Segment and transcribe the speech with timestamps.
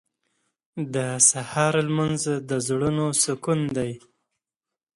[0.93, 0.95] •د
[1.29, 3.91] سهار لمونځ د زړونو سکون دی.